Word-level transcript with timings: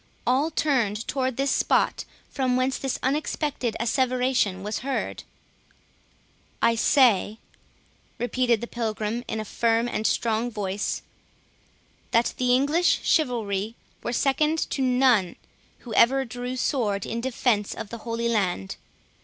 All 0.25 0.49
turned 0.49 1.07
toward 1.07 1.37
the 1.37 1.45
spot 1.45 2.05
from 2.27 2.57
whence 2.57 2.79
this 2.79 2.97
unexpected 3.03 3.77
asseveration 3.79 4.63
was 4.63 4.79
heard. 4.79 5.21
"I 6.59 6.73
say," 6.73 7.37
repeated 8.17 8.61
the 8.61 8.65
Pilgrim 8.65 9.23
in 9.27 9.39
a 9.39 9.45
firm 9.45 9.87
and 9.87 10.07
strong 10.07 10.49
voice, 10.49 11.03
"that 12.09 12.33
the 12.37 12.51
English 12.55 13.01
chivalry 13.03 13.75
were 14.01 14.11
second 14.11 14.57
to 14.71 14.81
NONE 14.81 15.35
who 15.81 15.93
ever 15.93 16.25
drew 16.25 16.55
sword 16.55 17.05
in 17.05 17.21
defence 17.21 17.75
of 17.75 17.89
the 17.91 17.99
Holy 17.99 18.27
Land. 18.27 18.77